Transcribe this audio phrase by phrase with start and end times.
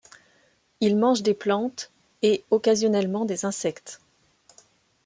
[0.79, 1.91] Il mange des plantes
[2.23, 4.01] et occasionnellement des insectes.